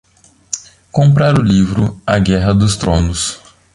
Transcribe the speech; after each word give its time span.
Comprar 0.91 1.37
o 1.37 1.43
livro 1.43 2.01
A 2.07 2.17
Guerra 2.17 2.55
dos 2.55 2.75
Tronos 2.75 3.39